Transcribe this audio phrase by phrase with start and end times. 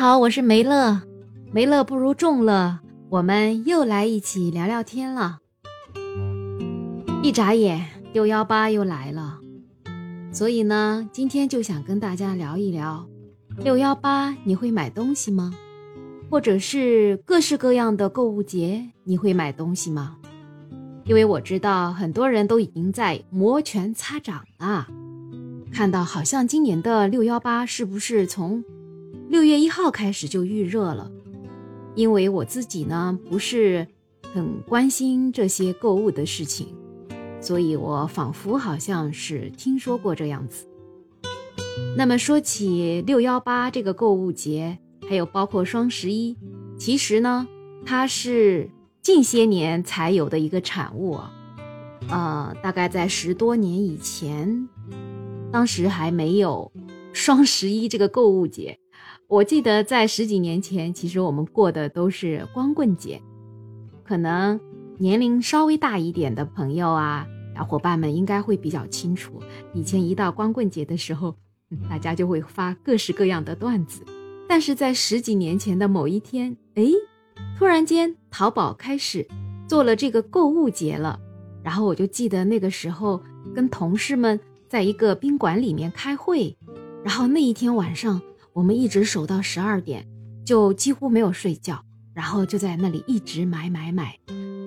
[0.00, 1.02] 好，我是梅乐，
[1.52, 2.78] 梅乐不如众乐，
[3.10, 5.40] 我们又来一起聊聊天了。
[7.22, 9.38] 一眨眼，六幺八又来了，
[10.32, 13.06] 所以呢，今天就想跟大家聊一聊
[13.58, 15.52] 六幺八，你会买东西吗？
[16.30, 20.16] 或者是各式各样的购物节，你会买东西吗？
[21.04, 24.86] 因为我知道很多人都已经在摩拳擦掌了，
[25.70, 28.64] 看到好像今年的六幺八是不是从
[29.30, 31.08] 六月一号开始就预热了？
[31.94, 33.86] 因为我自己呢不是
[34.34, 36.74] 很关心这些购物的事情，
[37.40, 40.66] 所以我仿佛好像是听说过这样子。
[41.96, 44.76] 那么说起六幺八这个购物节，
[45.08, 46.36] 还有包括双十一，
[46.76, 47.46] 其实呢，
[47.86, 48.68] 它是。
[49.02, 51.32] 近些年才有的一个产物啊，
[52.10, 54.68] 呃，大概在十多年以前，
[55.50, 56.70] 当时还没有
[57.14, 58.78] 双十一这个购物节。
[59.30, 63.22] 我记得在十几年前，其实我们过的都是光棍节。
[64.02, 64.58] 可能
[64.98, 69.40] 年龄稍微大一点的朋友啊，小伙伴们应该会比较清楚，
[69.72, 71.36] 以前一到光棍节的时候，
[71.88, 74.02] 大家就会发各式各样的段子。
[74.48, 76.84] 但是在十几年前的某一天，哎。
[77.56, 79.24] 突然间，淘宝开始
[79.68, 81.20] 做了这个购物节了，
[81.62, 83.22] 然后我就记得那个时候
[83.54, 86.56] 跟同事们在一个宾馆里面开会，
[87.04, 88.20] 然后那一天晚上
[88.60, 90.06] 我们一直守到十二点，
[90.44, 94.18] 就几乎没有睡觉，然后就在那里一直买买买。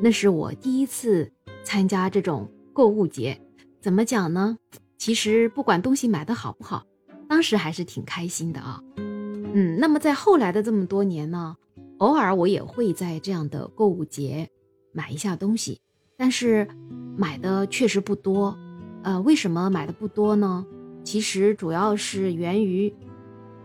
[0.02, 1.31] 那是我第一次
[1.63, 3.39] 参加这种购物节，
[3.80, 4.58] 怎么讲呢？
[4.97, 6.83] 其实不管东西买的好不好，
[7.30, 8.81] 当时还是挺开心的啊。
[8.97, 11.55] 嗯，那么在后来的这么多年呢？
[11.99, 14.49] 偶尔我也会在这样的购物节
[14.91, 15.80] 买一下东西，
[16.17, 16.67] 但是
[17.16, 18.58] 买的确实不多。
[19.03, 20.66] 呃，为什么买的不多呢？
[21.03, 22.91] 其实主要是源于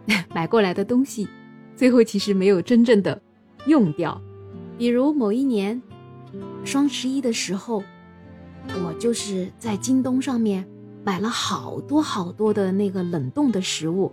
[0.34, 1.28] 买过来的东西
[1.76, 3.20] 最后其实没有真正的
[3.66, 4.20] 用掉。
[4.76, 5.80] 比如某一年
[6.64, 7.82] 双十一的时候，
[8.84, 10.66] 我就是在京东上面
[11.04, 14.12] 买了好多好多的那个冷冻的食物，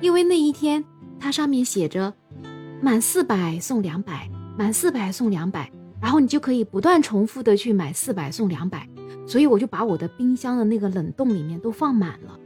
[0.00, 0.84] 因为那一天
[1.18, 2.12] 它上面写着。
[2.82, 4.26] 满四百送两百，
[4.56, 5.70] 满四百送两百，
[6.00, 8.88] 然后你就可以不断重复的去买四百送两百，
[9.26, 12.40] 所以我就把我的冰箱的那个冷冻里面都放满了。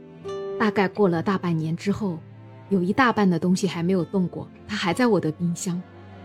[0.59, 2.19] 大概过了大半年之后，
[2.69, 5.81] 有一大半的东西还没有动过，它还在我的冰箱，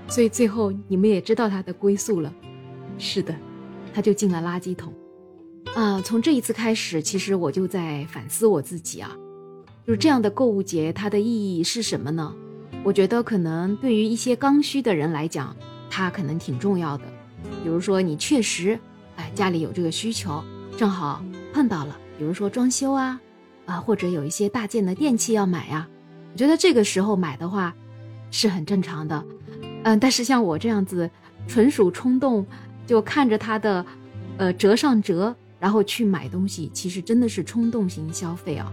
[0.09, 2.33] 所以最后你们也知道它的归宿了。
[2.99, 3.35] 是的，
[3.93, 4.93] 它就进了垃圾桶。
[5.75, 9.17] 啊，从这一次开始，其实我就在反思我自己啊，
[9.87, 12.35] 就是这样的购物节它的意义是什么呢？
[12.83, 15.55] 我觉得可能对于一些刚需的人来讲，
[15.91, 17.05] 它可能挺重要的。
[17.63, 18.79] 比如说你确实，
[19.17, 20.43] 哎，家里有这个需求，
[20.77, 21.23] 正好
[21.53, 21.97] 碰到了。
[22.19, 23.21] 比如说装修啊，
[23.67, 25.89] 啊，或者有一些大件的电器要买呀，
[26.33, 27.75] 我觉得这个时候买的话
[28.31, 29.25] 是很正常的。
[29.85, 31.11] 嗯，但是像我这样子，
[31.49, 32.47] 纯属冲动，
[32.87, 33.85] 就看着它的，
[34.37, 38.73] 呃，折上折，然后去买东西，其实真的是冲动型消费啊。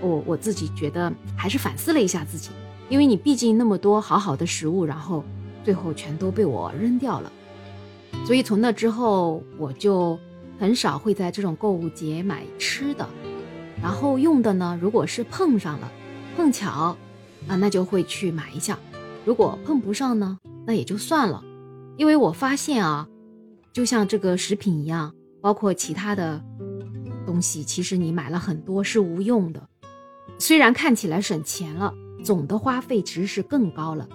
[0.00, 2.50] 我我自己觉得还是反思了一下自己。
[2.90, 5.24] 因为你毕竟那么多好好的食物，然后
[5.64, 7.32] 最后全都被我扔掉了，
[8.26, 10.18] 所以从那之后我就
[10.60, 13.08] 很少会在这种购物节买吃的，
[13.82, 15.90] 然后用的呢，如果是碰上了，
[16.36, 16.96] 碰巧
[17.48, 18.76] 啊，那就会去买一下；
[19.24, 21.42] 如果碰不上呢，那也就算了。
[21.96, 23.08] 因为我发现啊，
[23.72, 26.42] 就像这个食品一样，包括其他的
[27.26, 29.68] 东西，其实你买了很多是无用的，
[30.38, 31.94] 虽然看起来省钱了。
[32.24, 34.08] 总的花费其实是更高了，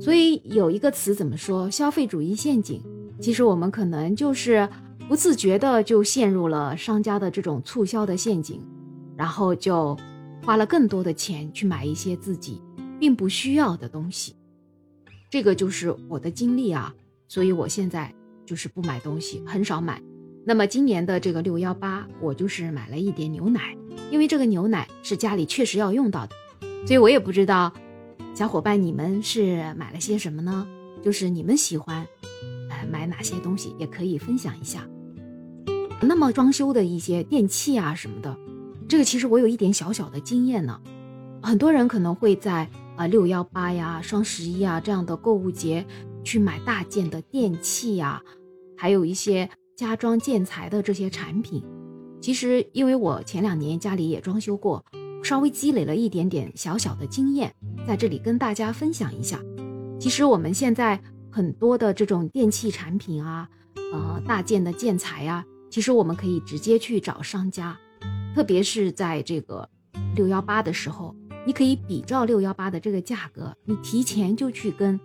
[0.00, 1.70] 所以有一个词怎么说？
[1.70, 2.82] 消费主义陷阱。
[3.20, 4.68] 其实我们可能就是
[5.06, 8.60] 不自觉的就陷入了商家的这种促销的陷阱，
[9.16, 9.96] 然后就
[10.50, 12.60] 花了更多的钱去买一些自己
[12.98, 14.34] 并不需要的东西。
[15.30, 16.92] 这个就是我的经历啊，
[17.28, 18.12] 所以我现在
[18.44, 20.02] 就是不买东西，很少买。
[20.44, 23.76] 那么今年的这个六幺八，我就是买了一点牛奶，
[24.10, 26.32] 因为这个牛奶是家里确实要用到的。
[26.84, 27.72] 所以我也不知道，
[28.34, 30.66] 小伙伴你们是买了些什么呢？
[31.00, 32.04] 就是你们喜欢，
[32.70, 34.84] 呃，买哪些东西也可以分享一下。
[36.00, 38.36] 那么装修的一些电器啊什么的，
[38.90, 40.80] 这个其实我有一点小小的经验呢。
[41.40, 45.86] 很多人可能会在啊六幺八呀、双十一啊这样的购物节
[46.24, 48.20] 去买大件的电器呀，
[48.76, 51.62] 还有一些家装建材的这些产品。
[52.20, 54.84] 其实因为我前两年家里也装修过。
[55.22, 57.54] 稍微积累了一点点小小的经验，
[57.86, 59.38] 在这里跟大家分享一下。
[59.98, 60.98] 其实我们现在
[61.30, 63.46] 很多的这种电器产品啊，
[63.92, 67.78] 呃，大件的建材啊，其实我们可以直接去找商家，
[68.34, 69.68] 特别是在这个
[70.14, 71.14] 六幺八的时候，
[71.46, 74.98] 你可以比照六幺八的这个价格，你提前就去跟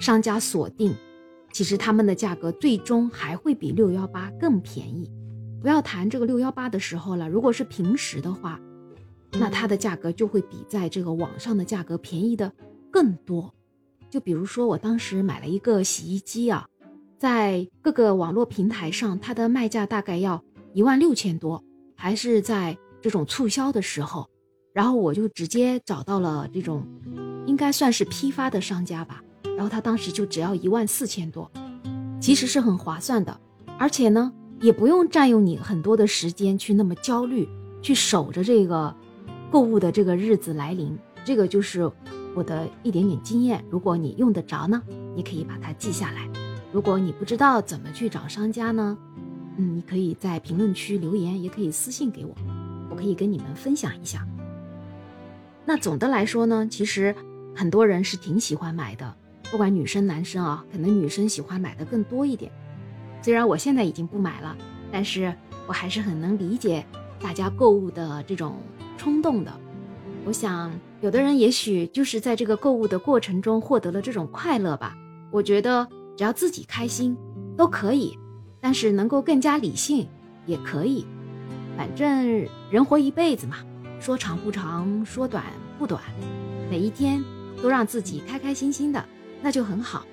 [0.00, 0.94] 商家锁定，
[1.52, 5.10] 其实他们的价格最终还会比六幺八更便宜。
[5.60, 8.58] 不要谈这个六幺八的时候了，如果是平时的话，
[9.32, 12.50] 那它的价格就会比在这个网上的价格便宜的
[12.90, 13.52] 更多。
[14.08, 16.66] 就比如说我当时买了一个洗衣机啊，
[17.18, 21.62] 在各个网络平台上，它的卖价大概要一万六千多，
[22.00, 24.26] 还是在这种促销的时候。
[24.72, 26.86] 然后我就直接找到了这种，
[27.44, 29.22] 应该算是批发的商家吧。
[29.56, 31.50] 然后他当时就只要一万四千多，
[32.20, 33.38] 其实是很划算的，
[33.76, 37.48] 而且呢也不用占用你很多的时间去那么焦虑，
[37.82, 38.94] 去守着这个
[39.50, 40.96] 购物的这个日子来临。
[41.24, 41.90] 这个就是
[42.34, 43.62] 我的一点点经验。
[43.68, 44.80] 如果你用得着呢，
[45.16, 46.30] 你可以把它记下来；
[46.72, 48.96] 如果你不知道怎么去找商家呢，
[49.56, 52.34] 嗯，你可以在评论区留言，也可以私信给我，
[52.90, 54.26] 我可以跟你们分享一下。
[55.64, 57.14] 那总的来说呢，其实
[57.54, 59.14] 很多人是挺喜欢买的，
[59.50, 62.50] 不管女生男生啊，可能女生喜欢买的更多一点。
[63.22, 64.56] 虽然我现在已经不买了，
[64.90, 65.34] 但是
[65.66, 66.84] 我还是很能理解
[67.20, 68.56] 大家购物的这种
[68.96, 69.52] 冲动的。
[70.24, 74.96] 我想，有的人也许就是在这个购物的过程中获得了这种快乐吧。
[75.30, 75.86] 我觉得
[76.16, 77.16] 只要自己开心
[77.56, 78.18] 都可以，
[78.60, 80.06] 但是能够更加理性
[80.46, 81.06] 也可以。
[81.76, 83.56] 反正人活一辈子嘛。
[84.00, 85.44] 说长不长，说短
[85.78, 86.00] 不短，
[86.70, 87.22] 每一天
[87.62, 89.04] 都让自己开开心心的，
[89.42, 90.06] 那就很好。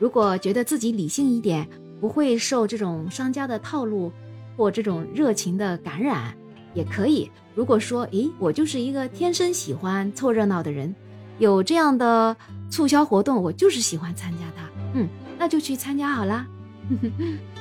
[0.00, 1.68] 如果觉得自己理性一点，
[2.00, 4.10] 不会受这种商家的套路
[4.56, 6.36] 或这种热情的感染，
[6.74, 7.30] 也可以。
[7.54, 10.92] 如果说，诶，我就是一个天生喜欢凑热闹的人，
[11.38, 12.36] 有这样的
[12.68, 15.08] 促销活动，我就是喜欢参加它，嗯，
[15.38, 16.44] 那就去参加好啦。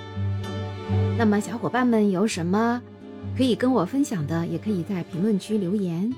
[1.18, 2.82] 那么，小伙伴们有什么？
[3.36, 6.14] 可以跟我分享的，也可以在评论区留言。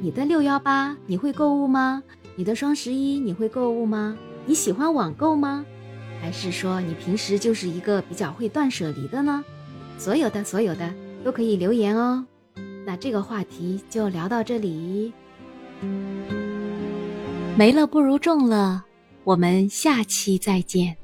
[0.00, 2.02] 你的六幺八你会购物吗？
[2.34, 4.16] 你的双十一你会购物吗？
[4.46, 5.66] 你喜欢网购吗？
[6.20, 9.44] 还是说你平时就是一个比较会断舍离的呢？
[9.98, 10.92] 所有的所有的
[11.24, 12.24] 都可以留言哦。
[12.86, 15.12] 那这个话题就聊到这里。
[17.56, 18.84] 没了不如中了，
[19.24, 20.96] 我们下期再见。